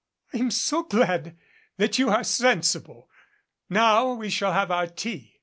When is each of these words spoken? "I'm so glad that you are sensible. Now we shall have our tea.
"I'm 0.33 0.49
so 0.49 0.81
glad 0.81 1.37
that 1.77 1.99
you 1.99 2.09
are 2.09 2.23
sensible. 2.23 3.07
Now 3.69 4.13
we 4.13 4.31
shall 4.31 4.53
have 4.53 4.71
our 4.71 4.87
tea. 4.87 5.37